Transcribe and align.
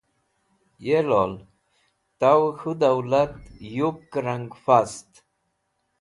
Ye 0.85 0.99
Lol! 1.09 1.33
Tawey 2.19 2.49
K̃hu 2.57 2.71
Dawlat 2.81 3.33
Yupke 3.77 4.19
Rang 4.25 4.49
Fast 4.63 5.09